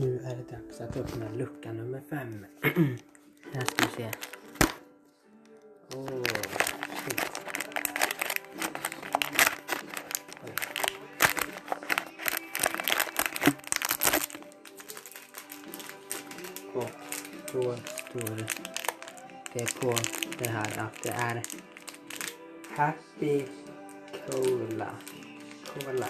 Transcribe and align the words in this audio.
Nu 0.00 0.20
är 0.24 0.36
det 0.36 0.56
dags 0.56 0.80
att 0.80 0.96
öppna 0.96 1.28
lucka 1.32 1.72
nummer 1.72 2.00
fem. 2.10 2.46
Här 3.52 3.64
ska 3.64 3.86
vi 3.86 3.92
se. 3.96 4.10
Oh, 5.96 6.24
shit. 7.04 7.30
Oj. 10.44 10.52
Och 16.74 16.90
då 17.52 17.76
står 17.76 18.36
det 19.52 19.80
på 19.80 19.94
det 20.38 20.48
här 20.48 20.78
att 20.78 21.02
det 21.02 21.10
är 21.10 21.42
Happy 22.70 23.44
Cola. 24.26 24.90
Cola. 25.66 26.06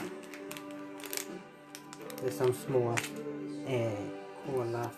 Det 2.20 2.26
är 2.26 2.30
som 2.30 2.52
små 2.52 2.96
eh, 3.68 3.92
kolaflaskor. 4.46 4.88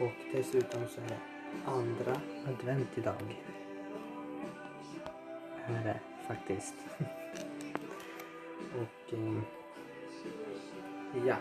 Och 0.00 0.12
dessutom 0.32 0.88
så 0.88 1.00
är 1.00 1.08
det 1.08 1.20
andra 1.66 2.20
advent 2.48 2.98
idag. 2.98 3.42
Är 5.66 5.84
det 5.84 6.00
faktiskt. 6.26 6.74
Och 8.74 9.12
eh, 9.12 9.42
ja. 11.26 11.36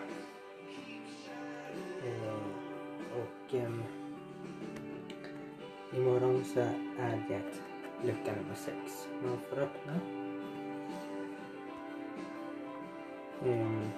Eh, 2.05 2.33
och 3.11 3.53
eh, 3.55 3.71
imorgon 5.93 6.43
så 6.45 6.59
är 6.99 7.23
det 7.27 7.41
lucka 8.07 8.35
nummer 8.35 8.55
sex. 8.55 9.07
Man 9.23 9.37
får 9.49 9.59
öppna. 9.59 10.20
Ehm, 13.45 13.91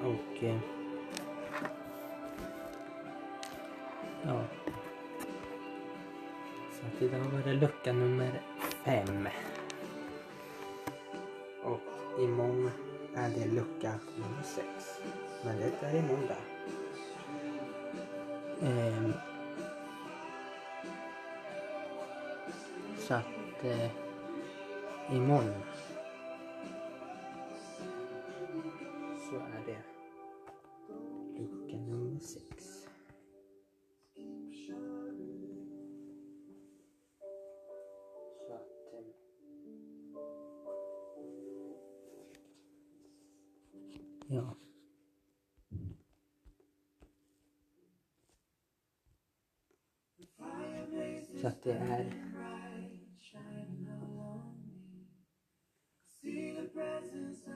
och 0.00 0.44
eh, 0.44 0.58
ja. 4.22 4.44
Så 6.72 6.86
att 6.86 7.02
idag 7.02 7.18
var 7.18 7.40
det 7.44 7.52
lucka 7.52 7.92
nummer 7.92 8.40
fem. 8.84 9.28
Och 11.62 12.20
imorgon 12.20 12.70
är 13.14 13.28
det 13.28 13.46
lucka 13.46 13.92
nummer 14.16 14.42
sex. 14.42 15.00
Men 15.44 15.56
det 15.56 15.86
är 15.86 15.98
imorgon 15.98 16.26
där. 16.26 16.52
Ehm, 18.62 19.12
så 22.98 23.14
att 23.14 23.64
eh, 23.64 23.90
imorgon 25.16 25.54
Så 51.42 51.48
att 51.48 51.66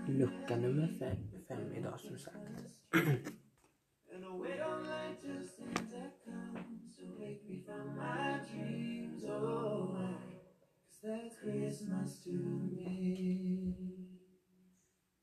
lucka 0.08 0.56
nummer 0.56 0.88
fem, 0.98 1.16
fem 1.48 1.72
idag 1.72 2.00
som 2.00 2.18
sagt. 2.18 2.36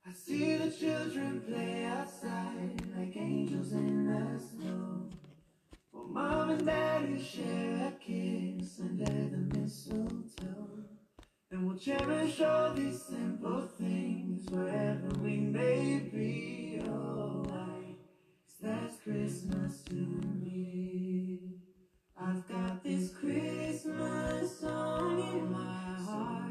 I 0.06 0.12
see 0.16 0.58
the 0.58 0.72
children 0.72 1.42
play 1.42 1.86
outside 1.86 2.82
like 2.96 3.18
angels 3.18 3.72
in 3.72 4.06
the 4.06 4.40
snow. 4.40 5.23
Mom 6.10 6.50
and 6.50 6.66
daddy 6.66 7.22
share 7.24 7.88
a 7.88 7.92
kiss 8.00 8.80
under 8.80 9.06
the 9.06 9.60
mistletoe. 9.60 10.86
And 11.52 11.68
we'll 11.68 11.78
cherish 11.78 12.42
all 12.42 12.74
these 12.74 13.02
simple 13.04 13.68
things 13.78 14.50
wherever 14.50 15.10
we 15.22 15.38
may 15.38 16.00
be. 16.12 16.82
Oh, 16.86 17.44
why? 17.48 17.96
That's 18.62 18.98
Christmas 19.02 19.82
to 19.90 19.96
me. 19.96 21.40
I've 22.20 22.48
got 22.48 22.84
this 22.84 23.12
Christmas 23.12 24.60
song 24.60 25.20
in 25.20 25.52
my 25.52 25.96
heart. 26.06 26.44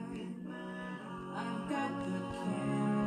I've 1.34 1.68
got 1.68 1.90
the 2.06 2.18
candles 2.36 3.01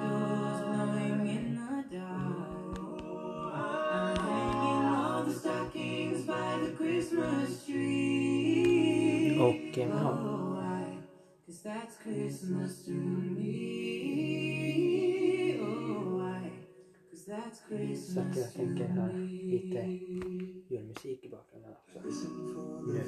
tree. 9.52 9.72
Och 9.72 9.78
eh, 9.78 9.90
ja, 9.90 10.10
Oh. 10.10 10.46
Cause 11.46 11.62
that's 11.64 11.98
Christmas 12.04 12.86
to 12.86 12.92
me. 12.92 13.56
Oh, 15.62 16.18
why? 16.18 16.50
Cause 17.12 17.26
that's 17.28 17.60
så 17.60 17.64
att 17.74 17.80
Christmas 17.80 18.38
jag 18.38 18.54
tänker 18.54 18.86
höra 18.88 19.18
lite 19.18 20.00
julmusik 20.70 21.24
i 21.24 21.30
bakgrunden 21.30 21.72
också. 21.72 22.00
Nu. 22.88 23.04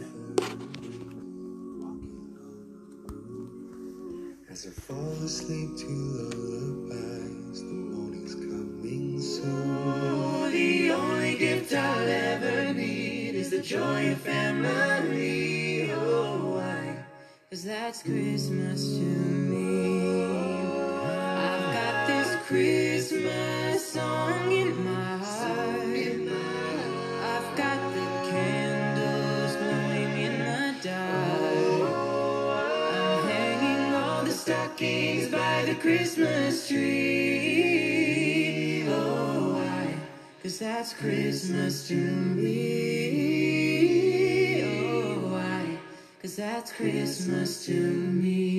As 4.51 4.65
I 4.65 4.71
fall 4.71 5.25
asleep 5.25 5.77
to 5.77 5.87
lullabies, 5.87 7.59
the 7.59 7.65
morning's 7.65 8.35
coming 8.35 9.21
soon. 9.21 9.69
Oh, 9.69 10.49
the 10.51 10.91
only 10.93 11.35
gift 11.37 11.73
I'll 11.73 12.07
ever 12.07 12.73
need 12.73 13.35
is 13.35 13.49
the 13.49 13.61
joy 13.61 14.11
of 14.13 14.21
family. 14.21 15.56
Cause 17.57 17.65
that's 17.65 18.03
Christmas 18.03 18.83
to 18.83 19.01
me. 19.01 20.61
I've 20.61 21.73
got 21.73 22.05
this 22.05 22.35
Christmas 22.45 23.93
song 23.93 24.51
in 24.51 24.85
my 24.85 25.17
heart. 25.17 25.79
I've 27.33 27.57
got 27.57 27.79
the 27.95 28.05
candles 28.29 29.55
glowing 29.55 30.19
in 30.19 30.37
the 30.37 30.75
dark. 30.83 31.97
I'm 32.93 33.25
hanging 33.27 33.91
all 33.95 34.23
the 34.23 34.33
stockings 34.33 35.29
by 35.29 35.65
the 35.65 35.73
Christmas 35.73 36.67
tree. 36.67 38.05
Oh, 38.87 39.55
why? 39.55 39.95
Cause 40.43 40.59
that's 40.59 40.93
Christmas 40.93 41.87
to 41.87 41.95
me. 41.95 43.56
Cause 46.21 46.35
that's 46.37 46.71
Christmas 46.73 47.65
to 47.67 47.73
me. 47.73 48.56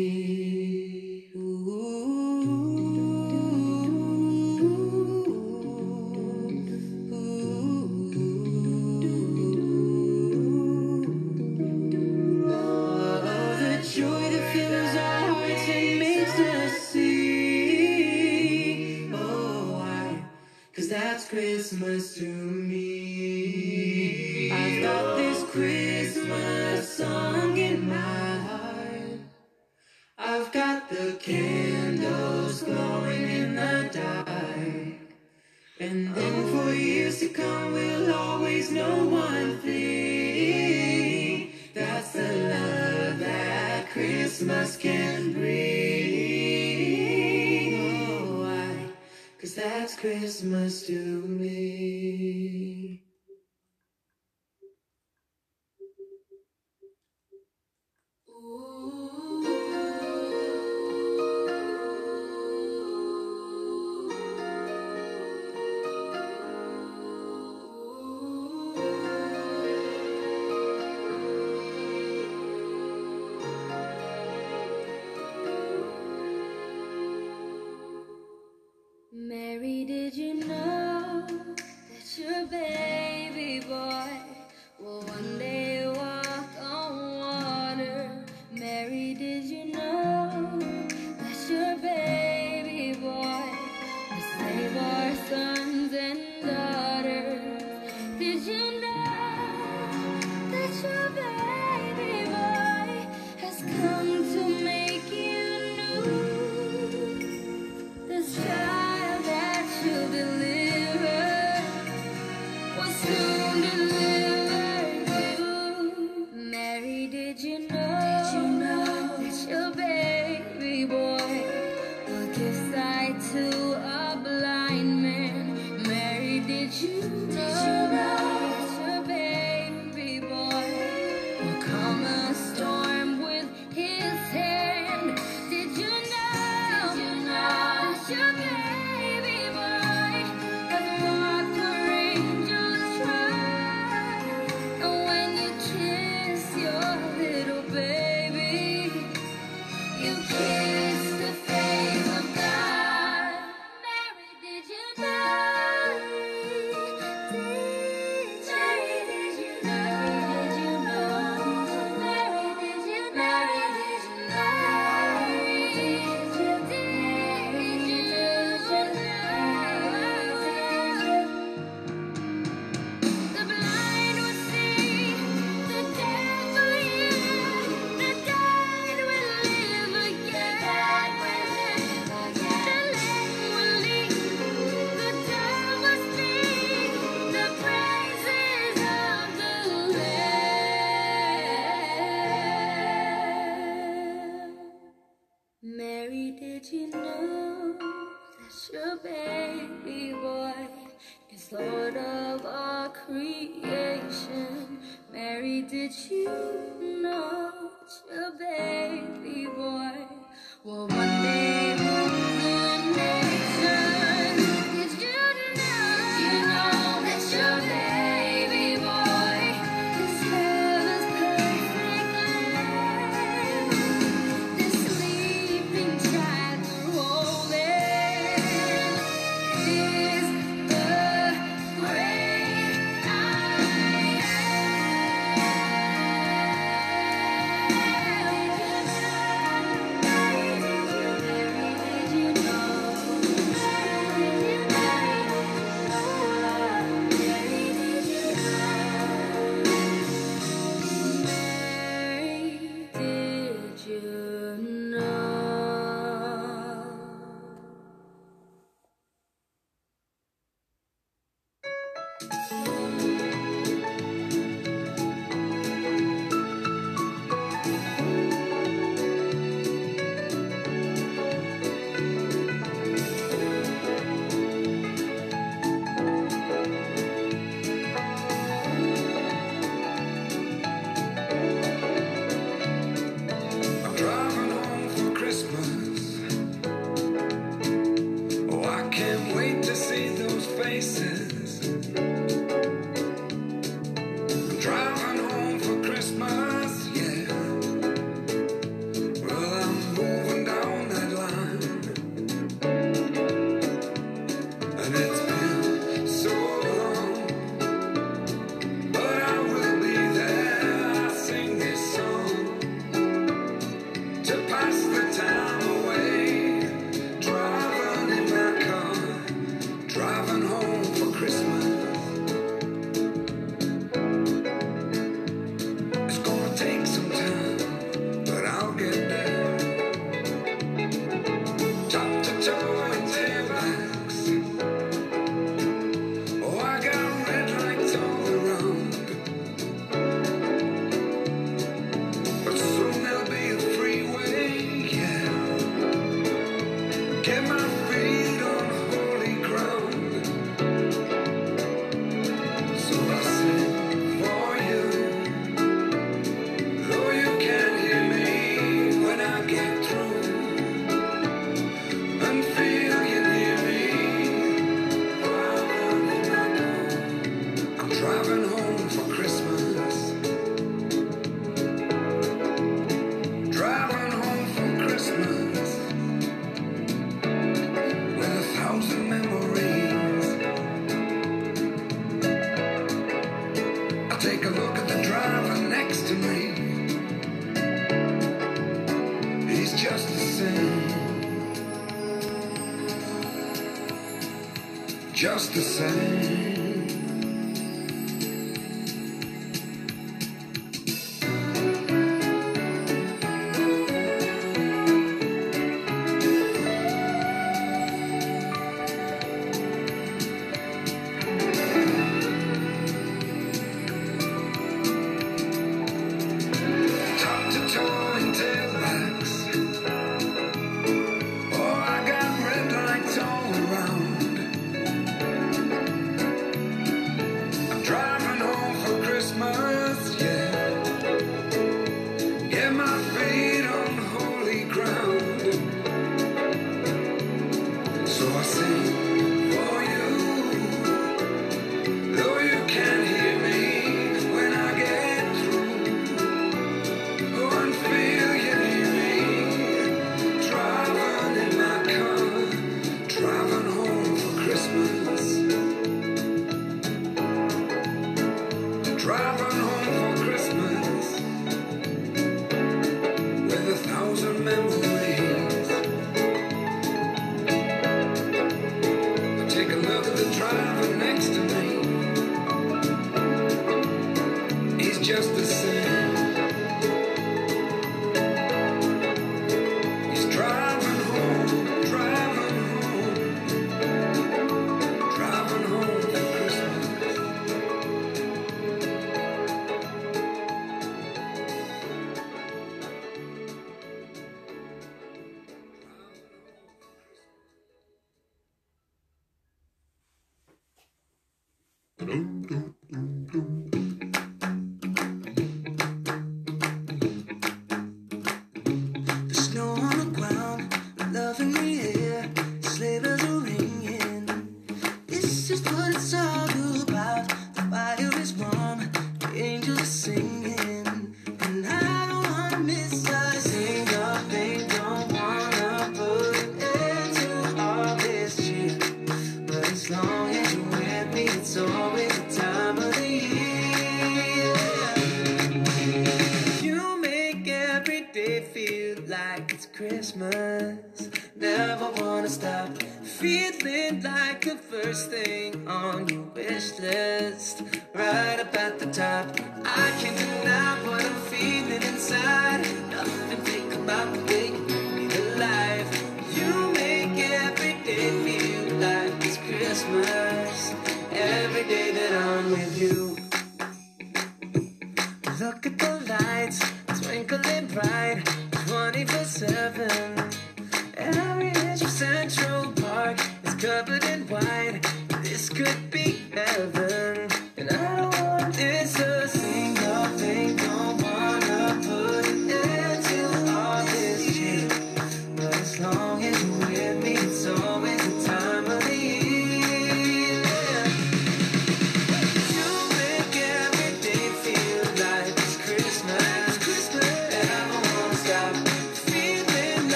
Christmas. 540.09 541.11
Never 541.37 541.91
wanna 542.01 542.31
stop 542.31 542.83
feeling 543.03 544.03
like 544.03 544.41
the 544.43 544.57
first 544.57 545.11
thing 545.11 545.69
on 545.69 546.09
your 546.09 546.23
wish 546.35 546.79
list. 546.79 547.63
Right 547.95 548.41
up 548.41 548.55
at 548.55 548.79
the 548.79 548.87
top, 548.87 549.27
I 549.67 549.93
can't 550.01 550.17
deny 550.17 550.77
what 550.87 551.05
I'm 551.05 551.15
feeling 551.33 551.83
inside. 551.83 552.67
Nothing 552.91 553.41
fake 553.45 553.75
about 553.75 554.15
the 554.15 554.21
way 554.33 554.47
you 554.47 554.65
bring 554.67 554.97
me 554.97 555.09
to 555.09 555.23
life. 555.37 555.91
You 556.35 556.73
make 556.73 557.19
every 557.19 557.75
day 557.85 558.09
feel 558.25 558.77
like 558.77 559.13
it's 559.27 559.37
Christmas. 559.37 560.28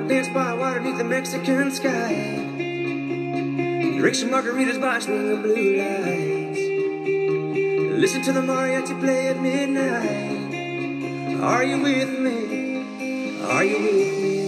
to 0.00 0.08
dance 0.08 0.28
by 0.28 0.54
water 0.54 0.80
beneath 0.80 0.98
the 0.98 1.04
Mexican 1.04 1.70
sky. 1.70 2.14
Drink 3.98 4.14
some 4.14 4.30
margaritas 4.30 4.80
by 4.80 4.98
the 4.98 5.38
blue 5.42 5.76
lights. 5.76 6.58
Listen 8.00 8.22
to 8.22 8.32
the 8.32 8.40
mariachi 8.40 8.98
play 8.98 9.28
at 9.28 9.38
midnight. 9.40 11.42
Are 11.42 11.64
you 11.64 11.82
with 11.82 12.18
me? 12.18 13.42
Are 13.42 13.64
you 13.64 13.82
with 13.82 14.22
me? 14.22 14.39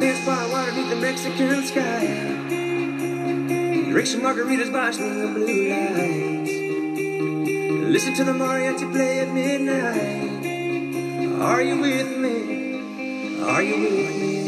This 0.00 0.26
by 0.26 0.46
water 0.50 0.72
beneath 0.72 0.90
the 0.90 0.96
Mexican 0.96 1.64
sky. 1.64 2.06
Drink 3.90 4.06
some 4.06 4.22
margaritas 4.22 4.72
by 4.72 4.90
the 4.90 5.30
blue 5.32 5.68
lights. 5.70 6.50
Listen 7.90 8.14
to 8.14 8.24
the 8.24 8.32
mariachi 8.32 8.90
play 8.92 9.20
at 9.20 9.32
midnight. 9.32 10.44
Are 11.40 11.62
you 11.62 11.80
with 11.80 12.18
me? 12.18 13.40
Are 13.40 13.62
you 13.62 13.80
with 13.80 14.16
me? 14.20 14.43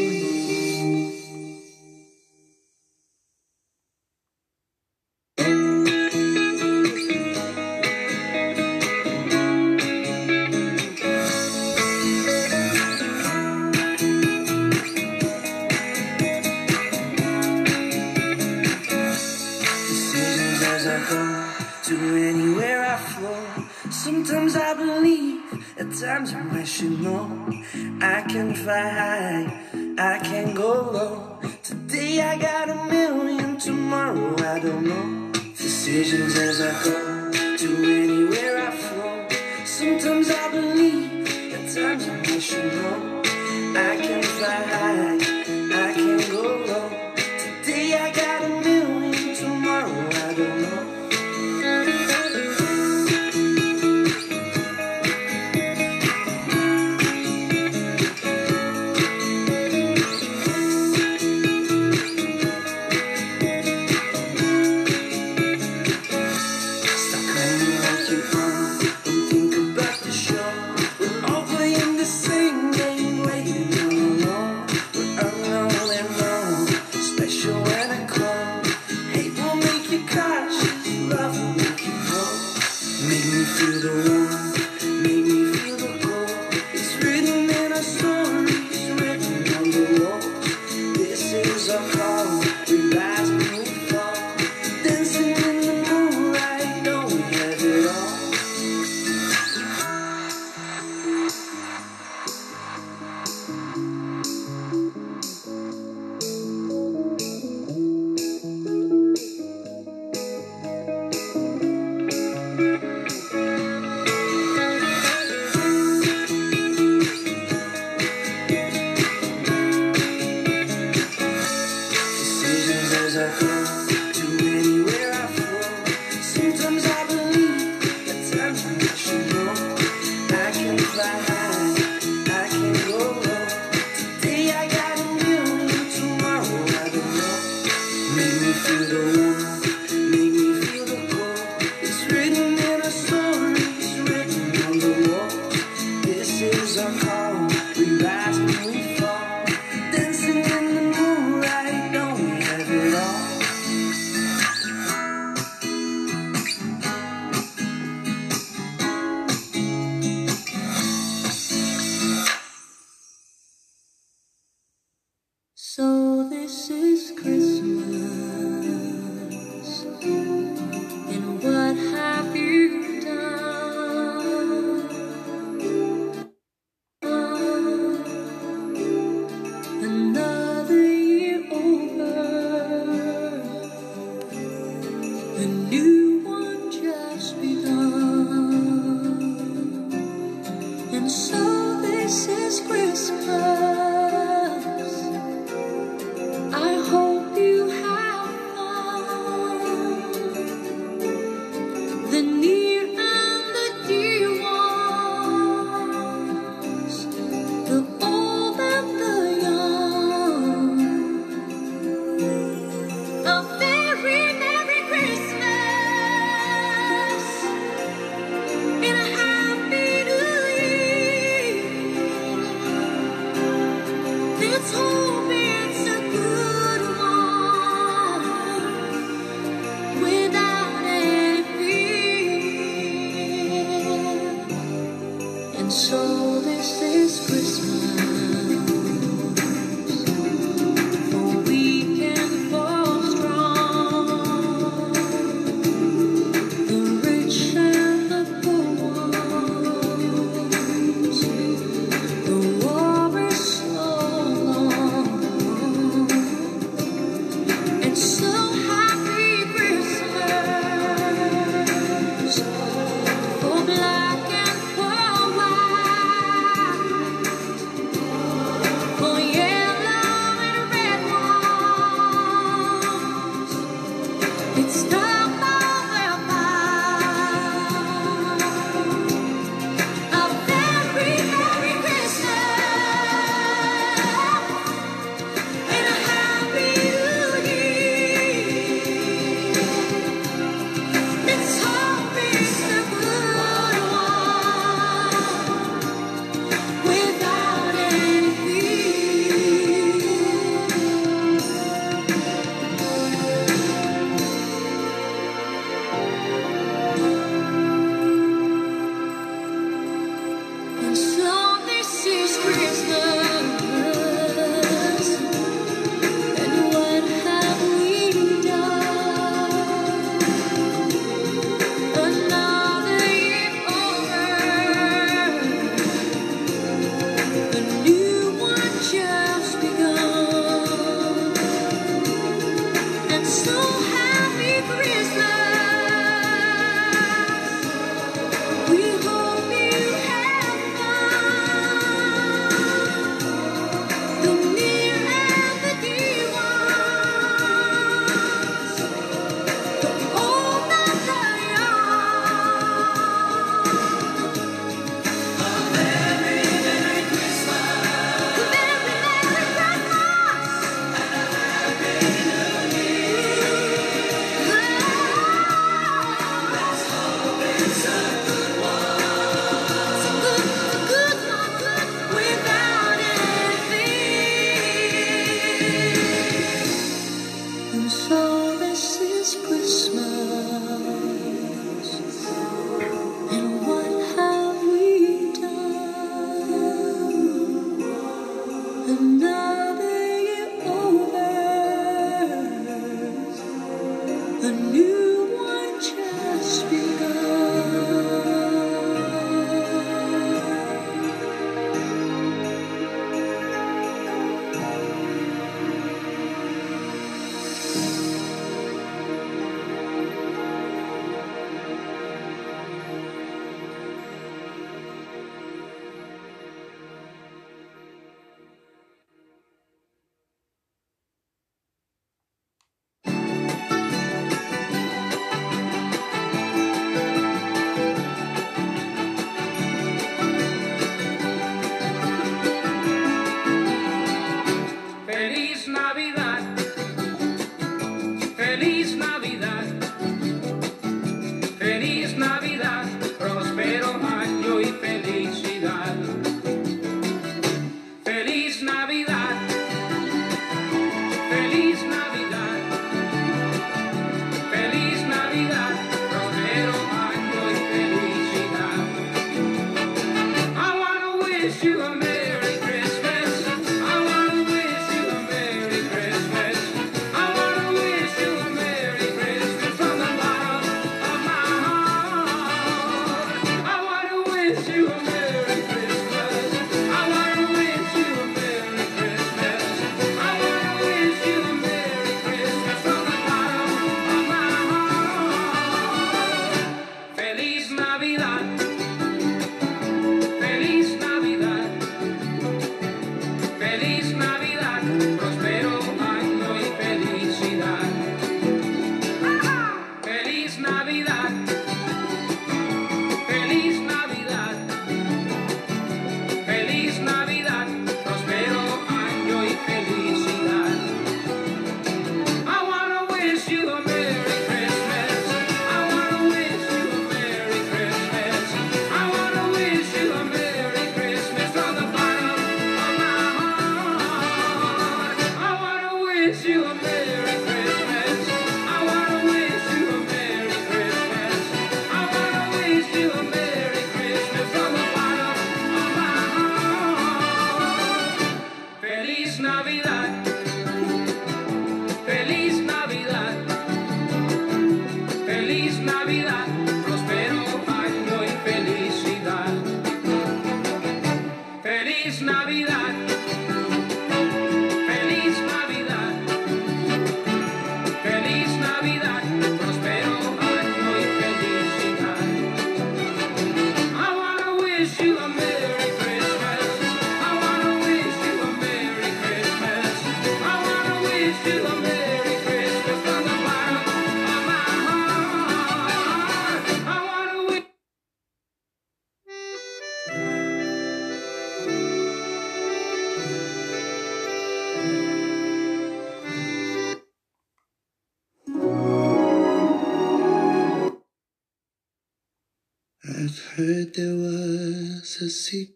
mercy 595.47 595.76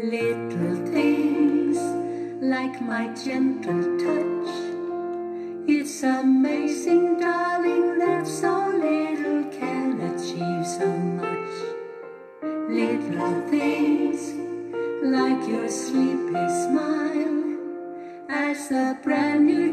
Little 0.00 0.76
things 0.92 1.76
like 2.40 2.80
my 2.80 3.12
gentle 3.14 3.82
touch. 3.98 4.48
It's 5.68 6.04
amazing, 6.04 7.18
darling, 7.18 7.98
that 7.98 8.24
so 8.24 8.68
little 8.68 9.50
can 9.50 10.00
achieve 10.00 10.64
so 10.64 10.86
much. 10.86 11.50
Little 12.70 13.40
things 13.50 14.34
like 15.02 15.48
your 15.48 15.68
sleepy 15.68 16.46
smile 16.46 17.58
as 18.28 18.70
a 18.70 18.96
brand 19.02 19.46
new 19.46 19.67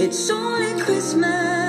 It's 0.00 0.30
only 0.30 0.80
Christmas, 0.80 1.67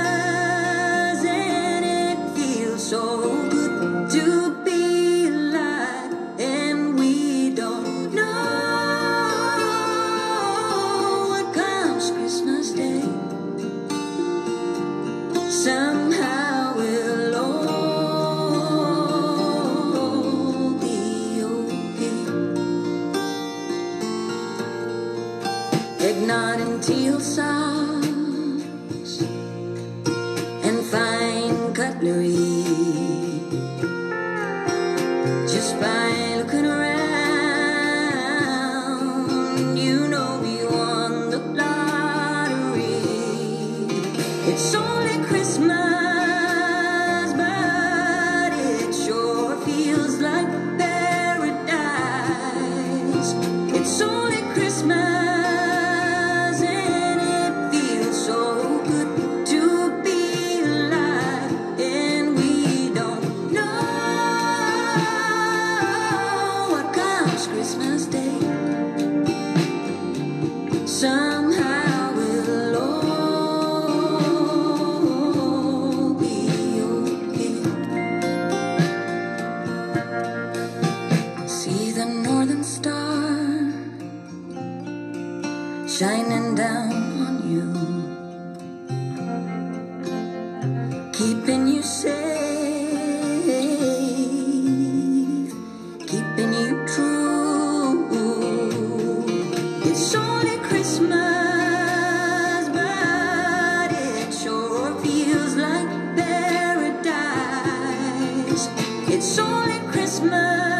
It's 109.12 109.40
only 109.40 109.80
Christmas, 109.92 110.79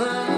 over. 0.00 0.37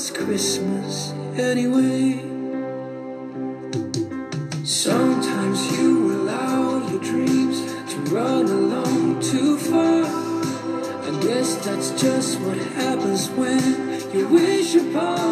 it's 0.00 0.10
Christmas 0.10 1.12
anyway. 1.36 2.16
Sometimes 4.64 5.78
you 5.78 6.12
allow 6.14 6.88
your 6.88 7.02
dreams 7.02 7.60
to 7.92 7.96
run 8.08 8.46
along 8.46 9.20
too 9.20 9.58
far. 9.58 10.04
I 11.08 11.20
guess 11.20 11.54
that's 11.66 11.90
just 12.00 12.40
what 12.40 12.56
happens 12.56 13.28
when 13.32 13.60
you 14.14 14.26
wish 14.28 14.74
upon. 14.74 15.29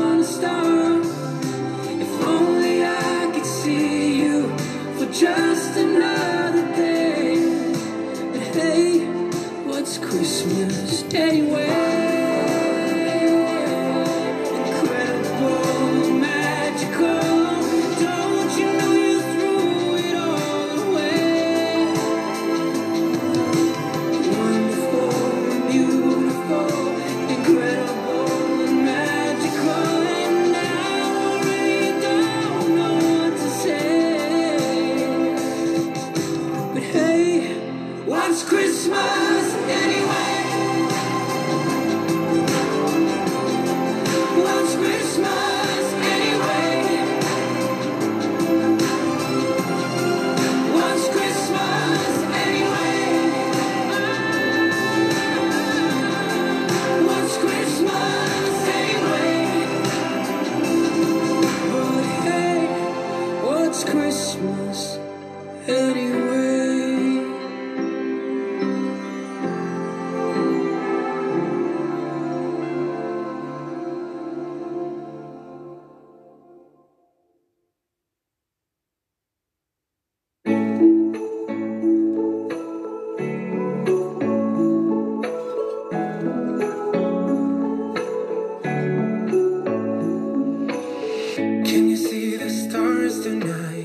tonight. 93.28 93.77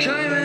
Came 0.00 0.39